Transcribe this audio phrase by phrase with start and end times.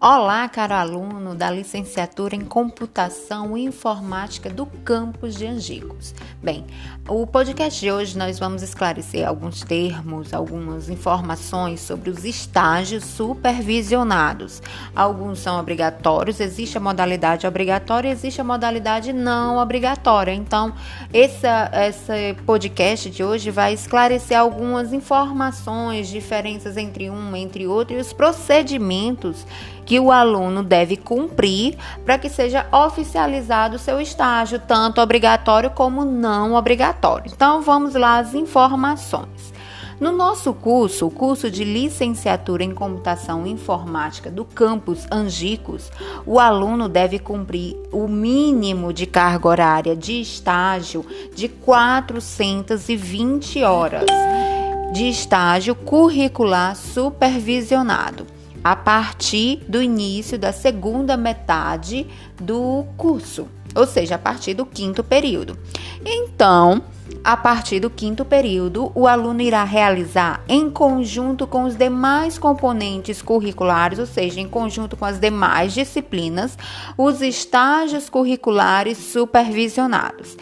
[0.00, 6.14] Olá, caro aluno da licenciatura em Computação e Informática do campus de Angicos.
[6.40, 6.64] Bem,
[7.08, 14.62] o podcast de hoje nós vamos esclarecer alguns termos, algumas informações sobre os estágios supervisionados.
[14.94, 20.30] Alguns são obrigatórios, existe a modalidade obrigatória, existe a modalidade não obrigatória.
[20.32, 20.74] Então,
[21.12, 28.00] essa, esse podcast de hoje vai esclarecer algumas informações, diferenças entre um entre outro e
[28.00, 29.44] os procedimentos
[29.88, 36.04] que o aluno deve cumprir para que seja oficializado o seu estágio, tanto obrigatório como
[36.04, 37.32] não obrigatório.
[37.34, 39.50] Então, vamos lá as informações.
[39.98, 45.90] No nosso curso, o curso de licenciatura em computação informática do campus Angicos,
[46.26, 51.02] o aluno deve cumprir o mínimo de carga horária de estágio
[51.34, 54.04] de 420 horas
[54.92, 62.06] de estágio curricular supervisionado a partir do início da segunda metade
[62.40, 65.58] do curso, ou seja, a partir do quinto período.
[66.04, 66.82] Então,
[67.24, 73.20] a partir do quinto período, o aluno irá realizar em conjunto com os demais componentes
[73.20, 76.56] curriculares, ou seja, em conjunto com as demais disciplinas,
[76.96, 80.36] os estágios curriculares supervisionados.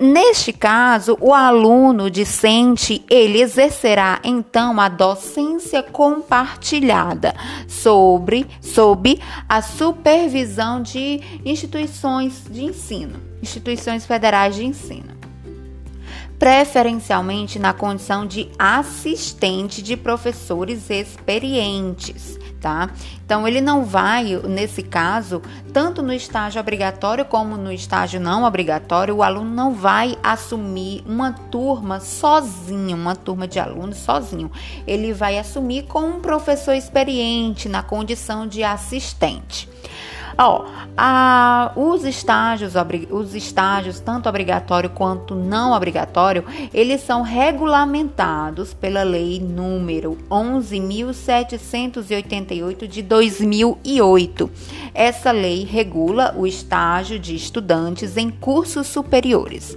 [0.00, 7.34] Neste caso, o aluno discente, ele exercerá então a docência compartilhada
[7.68, 15.19] sobre sob a supervisão de instituições de ensino, instituições federais de ensino
[16.40, 22.88] preferencialmente na condição de assistente de professores experientes, tá?
[23.22, 29.16] Então ele não vai, nesse caso, tanto no estágio obrigatório como no estágio não obrigatório,
[29.16, 34.50] o aluno não vai assumir uma turma sozinho, uma turma de alunos sozinho.
[34.86, 39.68] Ele vai assumir com um professor experiente na condição de assistente.
[40.42, 40.64] Ó,
[40.96, 42.72] a, os estágios,
[43.10, 46.42] os estágios, tanto obrigatório quanto não obrigatório,
[46.72, 54.50] eles são regulamentados pela lei número 11.788 de 2008.
[54.94, 59.76] Essa lei regula o estágio de estudantes em cursos superiores.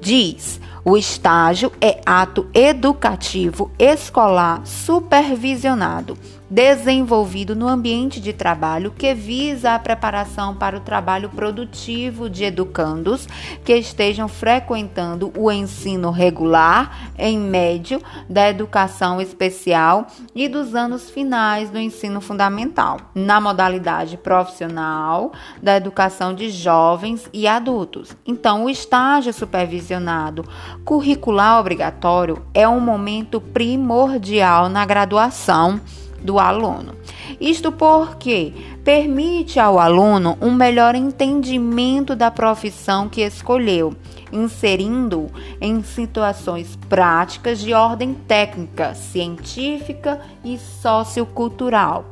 [0.00, 6.18] Diz: o estágio é ato educativo escolar supervisionado
[6.50, 13.28] desenvolvido no ambiente de trabalho que visa a preparação para o trabalho produtivo de educandos
[13.64, 21.70] que estejam frequentando o ensino regular, em médio, da educação especial e dos anos finais
[21.70, 28.16] do ensino fundamental, na modalidade profissional da educação de jovens e adultos.
[28.26, 30.44] Então, o estágio supervisionado
[30.84, 35.80] curricular obrigatório é um momento primordial na graduação
[36.22, 36.94] do aluno.
[37.40, 38.52] Isto porque
[38.84, 43.94] permite ao aluno um melhor entendimento da profissão que escolheu,
[44.32, 45.28] inserindo
[45.60, 52.04] em situações práticas de ordem técnica, científica e sociocultural.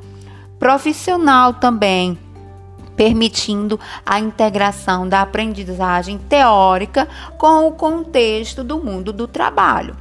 [0.59, 2.19] Profissional também,
[2.97, 9.97] permitindo a integração da aprendizagem teórica com o contexto do mundo do trabalho.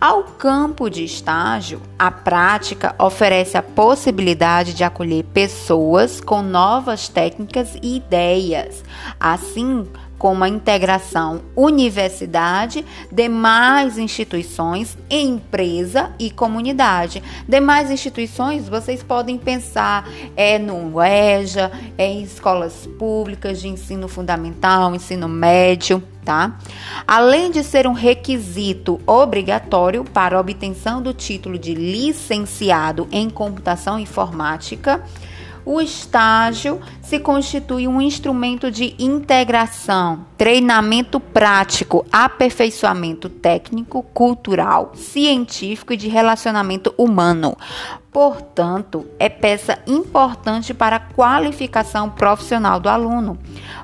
[0.00, 7.74] Ao campo de estágio, a prática oferece a possibilidade de acolher pessoas com novas técnicas
[7.82, 8.84] e ideias,
[9.18, 17.22] assim como a integração universidade, demais instituições, empresa e comunidade.
[17.48, 24.94] Demais instituições, vocês podem pensar é no EJA, é em escolas públicas de ensino fundamental,
[24.94, 26.58] ensino médio tá?
[27.06, 35.02] Além de ser um requisito obrigatório para obtenção do título de licenciado em computação informática,
[35.68, 45.96] o estágio se constitui um instrumento de integração, treinamento prático, aperfeiçoamento técnico, cultural, científico e
[45.98, 47.54] de relacionamento humano.
[48.10, 53.38] Portanto, é peça importante para a qualificação profissional do aluno,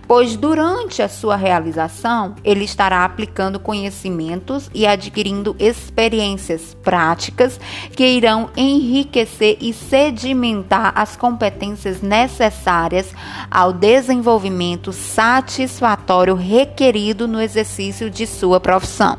[0.09, 7.61] pois durante a sua realização ele estará aplicando conhecimentos e adquirindo experiências práticas
[7.95, 13.13] que irão enriquecer e sedimentar as competências necessárias
[13.51, 19.19] ao desenvolvimento satisfatório requerido no exercício de sua profissão.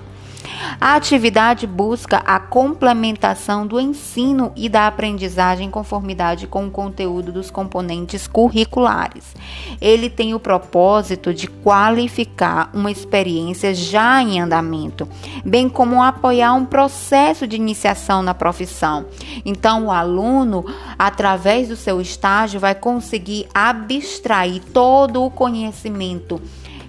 [0.80, 7.31] A atividade busca a complementação do ensino e da aprendizagem em conformidade com o conteúdo
[7.31, 9.36] dos componentes curriculares.
[9.80, 15.07] Ele tem o propósito de qualificar uma experiência já em andamento,
[15.44, 19.06] bem como apoiar um processo de iniciação na profissão.
[19.45, 20.65] Então, o aluno,
[20.98, 26.41] através do seu estágio, vai conseguir abstrair todo o conhecimento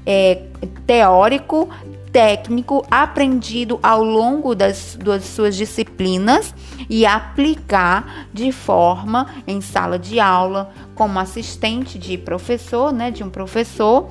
[0.05, 0.43] é,
[0.87, 1.69] teórico,
[2.17, 6.55] técnico aprendido ao longo das, das suas disciplinas
[6.89, 13.29] e aplicar de forma em sala de aula, como assistente de professor, né, de um
[13.29, 14.09] professor,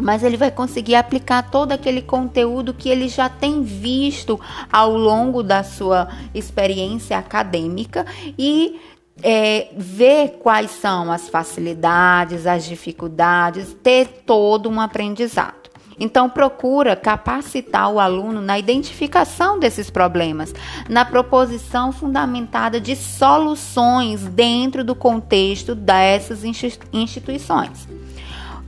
[0.00, 4.40] mas ele vai conseguir aplicar todo aquele conteúdo que ele já tem visto
[4.72, 8.04] ao longo da sua experiência acadêmica
[8.36, 8.80] e
[9.22, 15.57] é, ver quais são as facilidades, as dificuldades, ter todo um aprendizado.
[15.98, 20.54] Então, procura capacitar o aluno na identificação desses problemas,
[20.88, 26.44] na proposição fundamentada de soluções dentro do contexto dessas
[26.92, 27.88] instituições.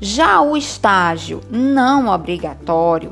[0.00, 3.10] Já o estágio não obrigatório,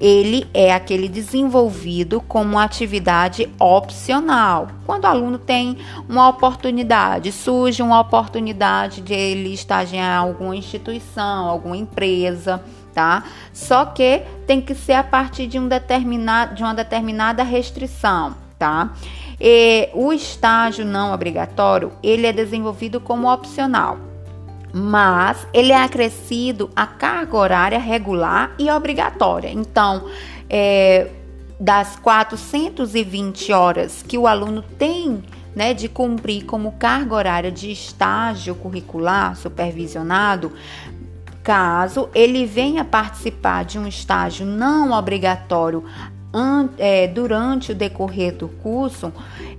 [0.00, 4.68] ele é aquele desenvolvido como atividade opcional.
[4.84, 5.78] Quando o aluno tem
[6.08, 12.62] uma oportunidade, surge uma oportunidade de ele estagiar em alguma instituição, alguma empresa,
[12.94, 13.24] tá?
[13.52, 18.92] Só que tem que ser a partir de, um determinado, de uma determinada restrição, tá?
[19.40, 23.98] E o estágio não obrigatório, ele é desenvolvido como opcional,
[24.72, 29.50] mas ele é acrescido a carga horária regular e obrigatória.
[29.50, 30.06] Então,
[30.48, 31.10] é,
[31.58, 35.22] das 420 horas que o aluno tem
[35.54, 40.52] né, de cumprir como carga horária de estágio curricular supervisionado,
[41.44, 45.84] Caso ele venha participar de um estágio não obrigatório
[46.78, 49.12] é, durante o decorrer do curso,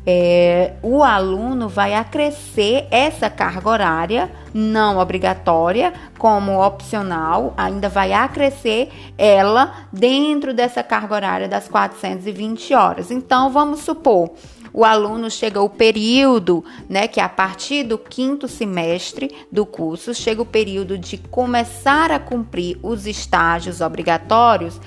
[0.06, 8.90] é, o aluno vai acrescer essa carga horária não obrigatória como opcional, ainda vai acrescer
[9.18, 13.12] ela dentro dessa carga horária das 420 horas.
[13.12, 14.32] Então, vamos supor
[14.76, 20.14] o aluno chega o período, né, que é a partir do quinto semestre do curso,
[20.14, 24.82] chega o período de começar a cumprir os estágios obrigatórios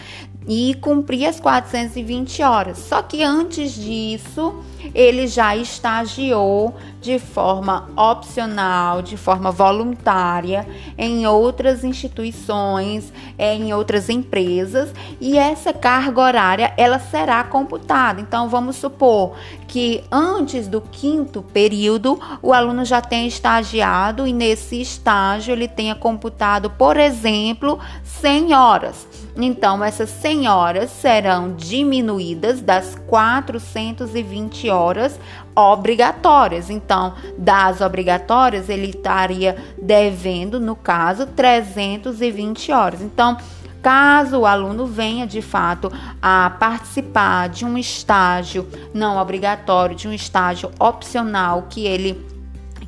[0.46, 2.76] e cumprir as 420 horas.
[2.76, 4.62] Só que antes disso,
[4.94, 6.76] ele já estagiou
[7.08, 10.68] de forma opcional, de forma voluntária
[10.98, 18.20] em outras instituições, em outras empresas, e essa carga horária ela será computada.
[18.20, 24.78] Então vamos supor que antes do quinto período o aluno já tenha estagiado e nesse
[24.78, 29.06] estágio ele tenha computado, por exemplo, 100 horas.
[29.40, 35.18] Então, essas 100 horas serão diminuídas das 420 horas
[35.58, 36.70] obrigatórias.
[36.70, 43.02] Então, das obrigatórias, ele estaria devendo, no caso, 320 horas.
[43.02, 43.36] Então,
[43.80, 45.90] Caso o aluno venha de fato
[46.20, 52.26] a participar de um estágio não obrigatório, de um estágio opcional que ele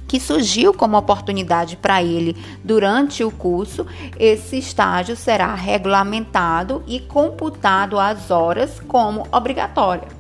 [0.09, 3.87] que surgiu como oportunidade para ele durante o curso,
[4.19, 10.20] esse estágio será regulamentado e computado as horas como obrigatória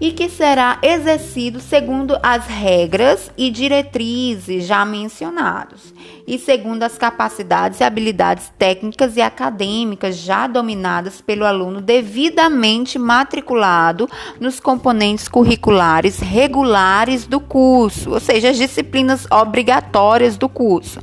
[0.00, 5.94] e que será exercido segundo as regras e diretrizes já mencionados
[6.26, 14.08] e segundo as capacidades e habilidades técnicas e acadêmicas já dominadas pelo aluno devidamente matriculado
[14.40, 21.00] nos componentes curriculares regulares do curso, ou seja, as disciplinas obrigatórias do curso,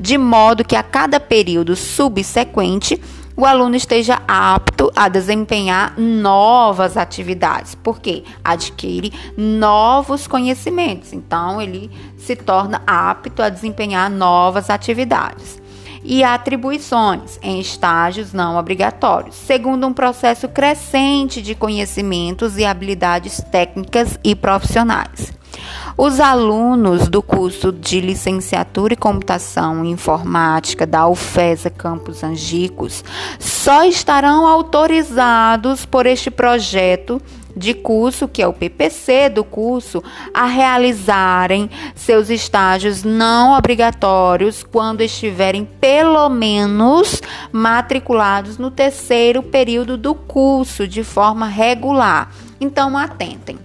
[0.00, 3.00] de modo que a cada período subsequente
[3.36, 11.12] o aluno esteja apto a desempenhar novas atividades, porque adquire novos conhecimentos.
[11.12, 15.60] Então, ele se torna apto a desempenhar novas atividades.
[16.04, 24.18] E atribuições em estágios não obrigatórios, segundo um processo crescente de conhecimentos e habilidades técnicas
[24.24, 25.32] e profissionais.
[25.96, 33.04] Os alunos do curso de licenciatura em computação e informática da UFESA Campus Angicos
[33.38, 37.20] só estarão autorizados por este projeto
[37.54, 45.02] de curso, que é o PPC do curso, a realizarem seus estágios não obrigatórios quando
[45.02, 47.20] estiverem pelo menos
[47.52, 52.30] matriculados no terceiro período do curso de forma regular.
[52.58, 53.58] Então, atentem.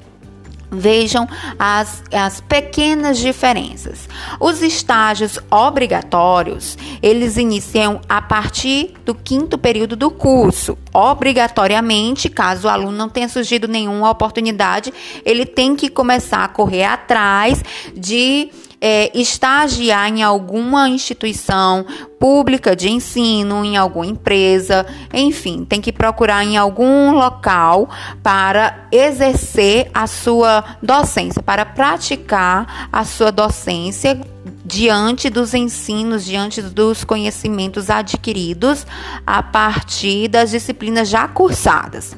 [0.69, 4.09] Vejam as, as pequenas diferenças.
[4.39, 10.77] Os estágios obrigatórios, eles iniciam a partir do quinto período do curso.
[10.93, 14.93] Obrigatoriamente, caso o aluno não tenha surgido nenhuma oportunidade,
[15.25, 17.63] ele tem que começar a correr atrás
[17.95, 21.85] de é, estagiar em alguma instituição
[22.19, 27.89] pública de ensino, em alguma empresa, enfim, tem que procurar em algum local
[28.21, 34.19] para exercer a sua docência, para praticar a sua docência
[34.65, 38.85] diante dos ensinos, diante dos conhecimentos adquiridos
[39.25, 42.15] a partir das disciplinas já cursadas.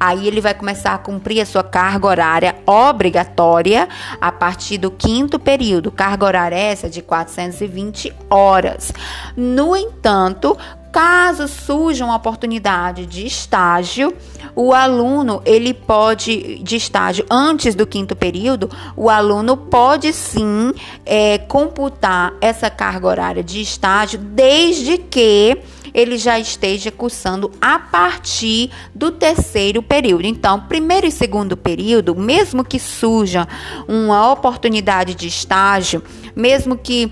[0.00, 3.86] Aí ele vai começar a cumprir a sua carga horária obrigatória
[4.18, 5.92] a partir do quinto período.
[5.92, 8.92] Carga horária essa de 420 horas.
[9.36, 10.56] No entanto,
[10.92, 14.12] Caso surja uma oportunidade de estágio,
[14.56, 20.72] o aluno ele pode de estágio antes do quinto período, o aluno pode sim
[21.06, 25.58] é, computar essa carga horária de estágio, desde que
[25.92, 30.26] ele já esteja cursando a partir do terceiro período.
[30.26, 33.46] Então, primeiro e segundo período, mesmo que surja
[33.88, 36.02] uma oportunidade de estágio,
[36.34, 37.10] mesmo que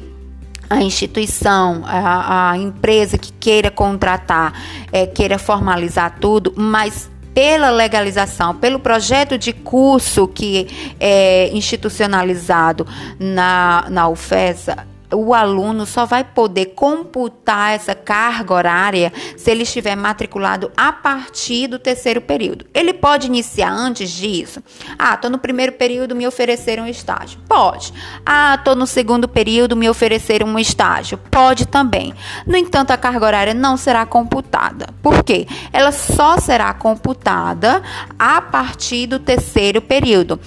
[0.70, 4.52] a instituição, a, a empresa que queira contratar,
[4.92, 12.86] é, queira formalizar tudo, mas pela legalização, pelo projeto de curso que é institucionalizado
[13.18, 19.96] na, na UFESA, o aluno só vai poder computar essa carga horária se ele estiver
[19.96, 22.66] matriculado a partir do terceiro período.
[22.74, 24.62] Ele pode iniciar antes disso?
[24.98, 27.40] Ah, estou no primeiro período, me ofereceram um estágio.
[27.48, 27.92] Pode.
[28.24, 31.18] Ah, estou no segundo período, me ofereceram um estágio.
[31.30, 32.14] Pode também.
[32.46, 34.88] No entanto, a carga horária não será computada.
[35.02, 35.46] Por quê?
[35.72, 37.82] Ela só será computada
[38.18, 40.38] a partir do terceiro período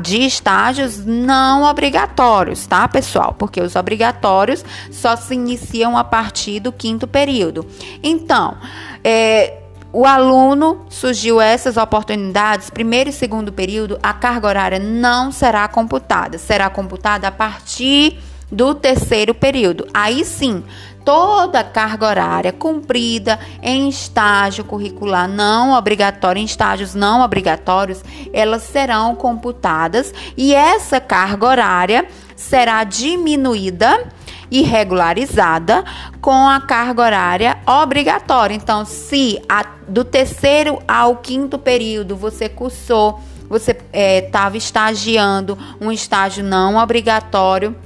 [0.00, 3.34] de estágios não obrigatórios, tá, pessoal?
[3.38, 3.89] Porque os obrigatórios
[4.90, 7.66] só se iniciam a partir do quinto período.
[8.02, 8.56] Então,
[9.02, 9.58] é,
[9.92, 16.38] o aluno surgiu essas oportunidades, primeiro e segundo período, a carga horária não será computada,
[16.38, 18.18] será computada a partir
[18.50, 19.86] do terceiro período.
[19.92, 20.62] Aí sim,
[21.04, 28.62] toda a carga horária cumprida em estágio curricular não obrigatório, em estágios não obrigatórios, elas
[28.62, 32.06] serão computadas e essa carga horária
[32.40, 34.08] será diminuída
[34.50, 35.84] e regularizada
[36.22, 38.54] com a carga horária obrigatória.
[38.54, 43.76] Então, se a, do terceiro ao quinto período você cursou, você
[44.24, 47.76] estava é, estagiando um estágio não obrigatório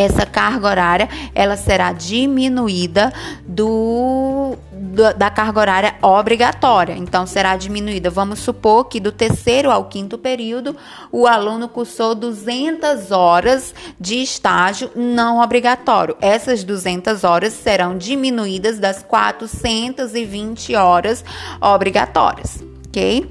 [0.00, 3.12] essa carga horária ela será diminuída
[3.46, 6.94] do, do, da carga horária obrigatória.
[6.94, 8.10] Então será diminuída.
[8.10, 10.76] Vamos supor que do terceiro ao quinto período
[11.10, 16.16] o aluno cursou 200 horas de estágio não obrigatório.
[16.20, 21.24] Essas 200 horas serão diminuídas das 420 horas
[21.60, 23.30] obrigatórias, OK?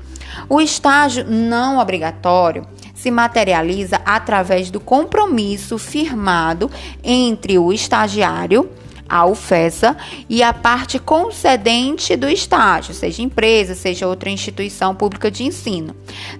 [0.50, 2.66] O estágio não obrigatório
[3.06, 6.72] se materializa através do compromisso firmado
[7.04, 8.68] entre o estagiário,
[9.08, 9.96] a UFESA,
[10.28, 15.96] e a parte concedente do estágio, seja empresa, seja outra instituição pública de ensino,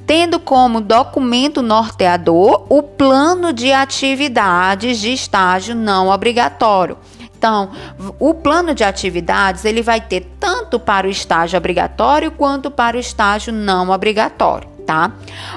[0.08, 6.98] tendo como documento norteador o plano de atividades de estágio não obrigatório.
[7.38, 7.70] Então,
[8.18, 13.00] o plano de atividades ele vai ter tanto para o estágio obrigatório quanto para o
[13.00, 15.14] estágio não obrigatório tá?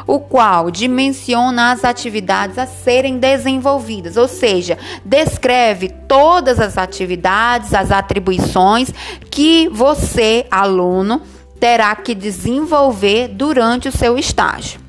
[0.07, 7.91] O qual dimensiona as atividades a serem desenvolvidas, ou seja, descreve todas as atividades, as
[7.91, 8.93] atribuições
[9.31, 11.23] que você, aluno,
[11.61, 14.89] terá que desenvolver durante o seu estágio.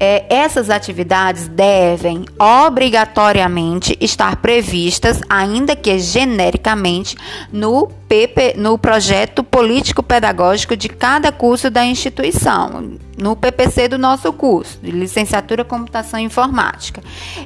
[0.00, 7.16] É, essas atividades devem obrigatoriamente estar previstas, ainda que genericamente,
[7.52, 14.78] no PP, no projeto político-pedagógico de cada curso da instituição, no PPC do nosso curso,
[14.82, 17.02] de licenciatura Computação Informática.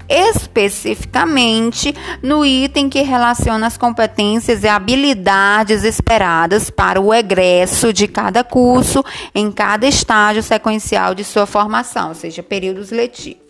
[0.08, 8.44] Especificamente no item que relaciona as competências e habilidades esperadas para o egresso de cada
[8.44, 9.02] curso
[9.34, 13.42] em cada estágio sequencial de sua formação, ou seja, períodos letivos.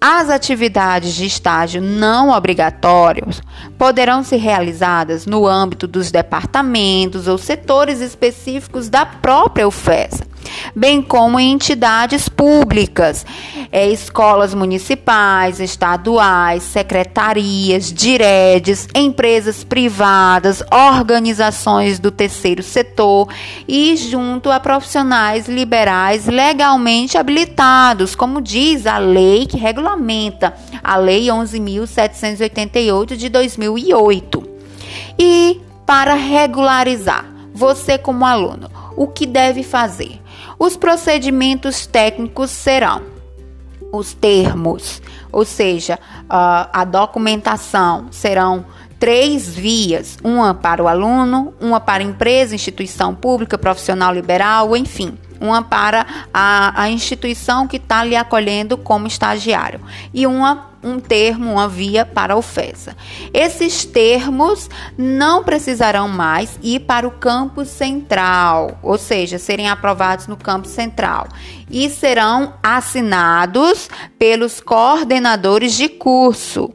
[0.00, 3.40] As atividades de estágio não obrigatórios
[3.78, 10.22] poderão ser realizadas no âmbito dos departamentos ou setores específicos da própria UFES,
[10.74, 13.26] bem como em entidades públicas,
[13.70, 23.28] é, escolas municipais, estaduais, secretarias, diredes, empresas privadas, organizações do terceiro setor
[23.66, 31.26] e junto a profissionais liberais legalmente habilitados, como diz a lei que regulamenta a Lei
[31.26, 34.48] 11.788 de 2008.
[35.18, 40.21] E para regularizar, você como aluno, o que deve fazer?
[40.62, 43.02] Os procedimentos técnicos serão
[43.92, 45.02] os termos,
[45.32, 48.64] ou seja, a documentação serão
[48.96, 55.60] três vias: uma para o aluno, uma para empresa, instituição pública, profissional liberal, enfim uma
[55.60, 59.80] para a, a instituição que está lhe acolhendo como estagiário
[60.14, 62.96] e uma um termo, uma via para a ofensa.
[63.32, 70.36] Esses termos não precisarão mais ir para o campus central, ou seja, serem aprovados no
[70.36, 71.28] campus central
[71.70, 76.70] e serão assinados pelos coordenadores de curso.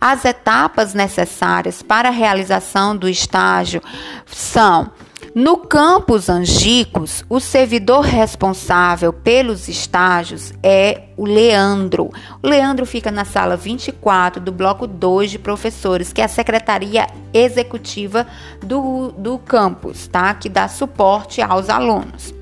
[0.00, 3.80] As etapas necessárias para a realização do estágio
[4.26, 4.90] são
[5.34, 12.10] no campus Angicos, o servidor responsável pelos estágios é o Leandro.
[12.42, 17.06] O Leandro fica na sala 24 do bloco 2 de professores, que é a secretaria
[17.32, 18.26] executiva
[18.62, 20.34] do, do campus, tá?
[20.34, 22.34] Que dá suporte aos alunos.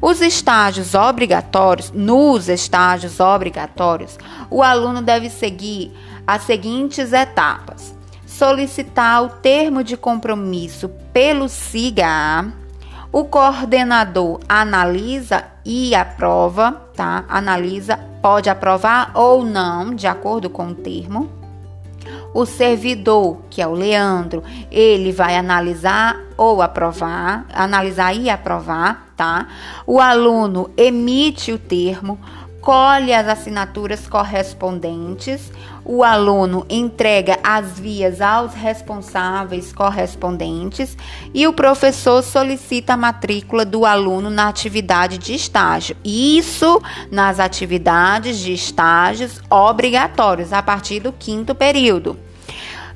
[0.00, 4.16] Os estágios obrigatórios, nos estágios obrigatórios,
[4.48, 5.90] o aluno deve seguir
[6.24, 7.97] as seguintes etapas:
[8.38, 12.46] solicitar o termo de compromisso pelo SIGA,
[13.10, 17.24] o coordenador analisa e aprova, tá?
[17.28, 21.28] Analisa, pode aprovar ou não, de acordo com o termo.
[22.32, 29.48] O servidor, que é o Leandro, ele vai analisar ou aprovar, analisar e aprovar, tá?
[29.84, 32.20] O aluno emite o termo,
[32.60, 35.52] colhe as assinaturas correspondentes,
[35.84, 40.96] o aluno entrega as vias aos responsáveis correspondentes
[41.32, 45.96] e o professor solicita a matrícula do aluno na atividade de estágio.
[46.04, 52.18] Isso nas atividades de estágios obrigatórios a partir do quinto período.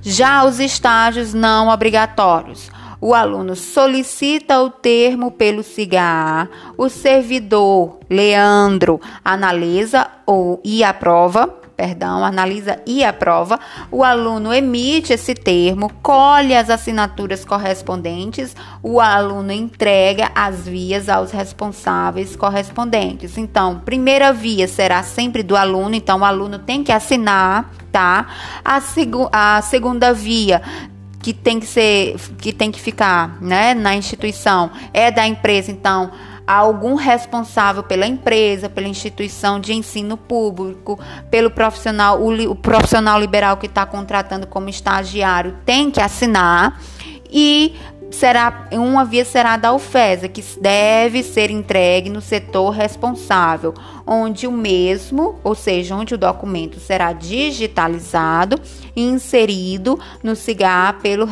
[0.03, 2.69] Já os estágios não obrigatórios
[3.03, 12.25] o aluno solicita o termo pelo CIGA, o servidor Leandro analisa ou e aprova perdão,
[12.25, 13.59] analisa e aprova,
[13.91, 21.33] o aluno emite esse termo, colhe as assinaturas correspondentes, o aluno entrega as vias aos
[21.33, 23.37] responsáveis correspondentes.
[23.37, 28.27] Então, primeira via será sempre do aluno, então o aluno tem que assinar, tá?
[28.65, 30.63] A, seg a segunda via
[31.23, 34.71] que tem que ser, que tem que ficar, né, na instituição.
[34.93, 36.11] É da empresa, então
[36.45, 40.99] algum responsável pela empresa, pela instituição de ensino público,
[41.31, 46.81] pelo profissional, o, o profissional liberal que está contratando como estagiário tem que assinar.
[47.35, 47.75] E
[48.13, 53.75] será uma via será da UFESA, que deve ser entregue no setor responsável,
[54.07, 58.61] onde o mesmo, ou seja, onde o documento será digitalizado
[58.95, 61.27] e inserido no CIGA pelo,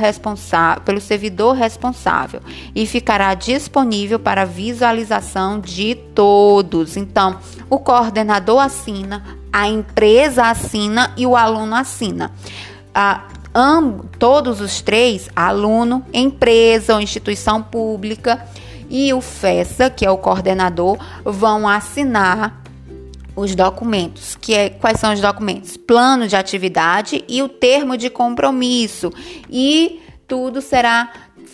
[0.85, 2.41] pelo servidor responsável
[2.75, 6.97] e ficará disponível para visualização de todos.
[6.97, 7.39] Então,
[7.69, 12.33] o coordenador assina, a empresa assina e o aluno assina.
[12.95, 18.47] Ah, Ambos, todos os três, aluno, empresa ou instituição pública
[18.89, 22.63] e o FESA, que é o coordenador, vão assinar
[23.35, 25.77] os documentos, que é quais são os documentos?
[25.77, 29.13] Plano de atividade e o termo de compromisso.
[29.49, 31.11] E tudo será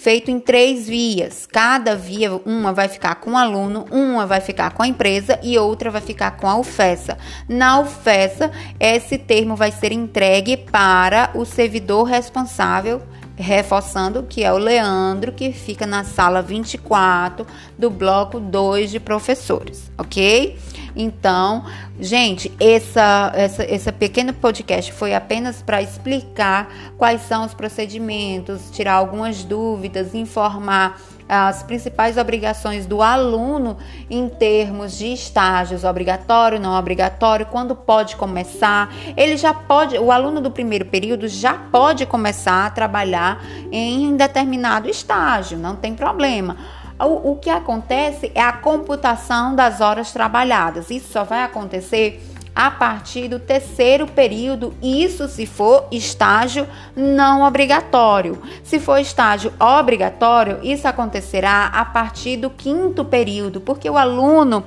[0.06, 1.48] feito em três vias.
[1.50, 5.58] Cada via, uma vai ficar com o aluno, uma vai ficar com a empresa e
[5.58, 7.18] outra vai ficar com a UFESA.
[7.48, 13.02] Na UFESA, esse termo vai ser entregue para o servidor responsável
[13.36, 19.90] reforçando que é o Leandro, que fica na sala 24 do bloco 2 de professores,
[19.98, 20.56] ok?
[20.96, 21.64] Então,
[22.00, 28.94] gente, essa, essa, esse pequeno podcast foi apenas para explicar quais são os procedimentos, tirar
[28.94, 33.76] algumas dúvidas, informar as principais obrigações do aluno
[34.08, 38.94] em termos de estágios obrigatório, não obrigatório, quando pode começar.
[39.16, 44.88] Ele já pode, o aluno do primeiro período já pode começar a trabalhar em determinado
[44.88, 46.56] estágio, não tem problema.
[46.98, 50.90] O, o que acontece é a computação das horas trabalhadas.
[50.90, 52.22] Isso só vai acontecer
[52.56, 58.40] a partir do terceiro período, isso se for estágio não obrigatório.
[58.64, 64.64] Se for estágio obrigatório, isso acontecerá a partir do quinto período, porque o aluno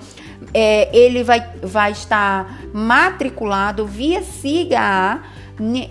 [0.53, 5.21] é, ele vai, vai estar matriculado via SIGA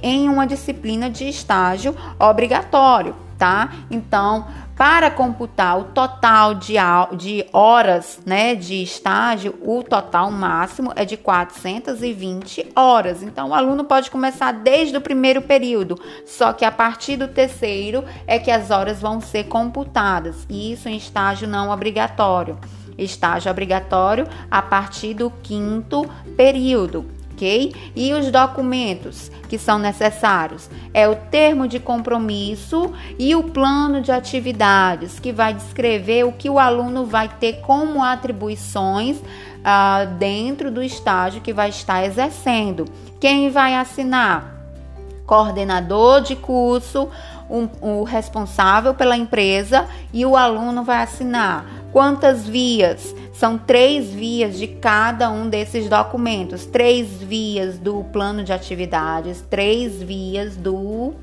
[0.00, 3.72] em uma disciplina de estágio obrigatório, tá?
[3.90, 4.46] Então,
[4.78, 6.74] para computar o total de,
[7.16, 13.20] de horas né, de estágio, o total máximo é de 420 horas.
[13.20, 18.04] Então, o aluno pode começar desde o primeiro período, só que a partir do terceiro
[18.24, 22.56] é que as horas vão ser computadas, e isso em estágio não obrigatório.
[22.96, 27.72] Estágio obrigatório a partir do quinto período ok?
[27.94, 34.10] E os documentos que são necessários é o termo de compromisso e o plano de
[34.10, 39.18] atividades, que vai descrever o que o aluno vai ter como atribuições
[39.64, 42.84] ah, dentro do estágio que vai estar exercendo.
[43.20, 44.56] Quem vai assinar?
[45.24, 47.08] Coordenador de curso,
[47.50, 51.64] um, o responsável pela empresa e o aluno vai assinar.
[51.92, 53.14] Quantas vias?
[53.38, 60.02] São três vias de cada um desses documentos, três vias do plano de atividades, três
[60.02, 61.14] vias do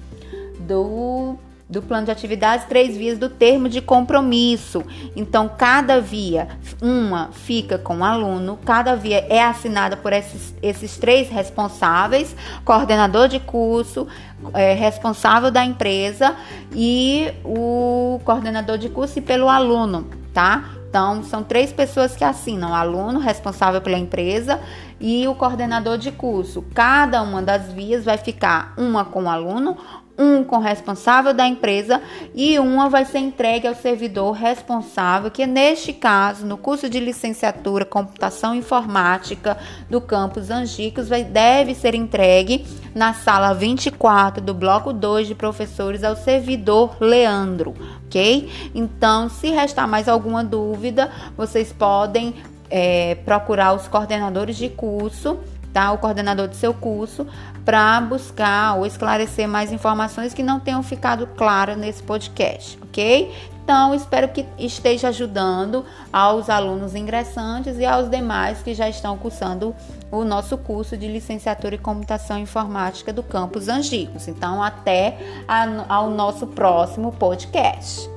[0.58, 4.82] do do plano de atividades, três vias do termo de compromisso.
[5.13, 6.47] Então, cada via,
[6.82, 13.28] uma fica com o aluno, cada via é assinada por esses, esses três responsáveis: coordenador
[13.28, 14.08] de curso,
[14.54, 16.34] é, responsável da empresa
[16.73, 20.74] e o coordenador de curso e pelo aluno, tá?
[20.95, 24.62] Então, são três pessoas que assinam: o aluno responsável pela empresa
[24.97, 26.63] e o coordenador de curso.
[26.73, 29.75] Cada uma das vias vai ficar uma com o aluno,
[30.17, 32.01] um com o responsável da empresa
[32.34, 37.86] e uma vai ser entregue ao servidor responsável, que neste caso, no curso de licenciatura
[37.86, 39.58] Computação Informática
[39.89, 46.04] do campus Angicos, vai, deve ser entregue na sala 24 do bloco 2 de professores
[46.04, 47.73] ao servidor Leandro,
[48.06, 48.71] ok?
[48.73, 52.36] Então, se restar mais alguma dúvida, vocês podem
[52.69, 55.38] é, procurar os coordenadores de curso
[55.75, 55.91] tá?
[55.91, 57.28] O coordenador do seu curso
[57.65, 63.34] para buscar ou esclarecer mais informações que não tenham ficado claras nesse podcast, ok?
[63.65, 69.75] Então, espero que esteja ajudando aos alunos ingressantes e aos demais que já estão cursando
[70.12, 74.28] o nosso curso de licenciatura em computação informática do campus Angicos.
[74.28, 78.14] Então, até a, ao nosso próximo podcast.